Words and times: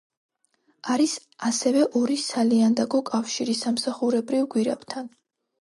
არის 0.93 1.11
ასევე 1.49 1.83
ორი 2.01 2.17
სალიანდაგო 2.23 3.03
კავშირი 3.11 3.57
სამსახურებრივ 3.63 4.53
გვირაბთან. 4.57 5.17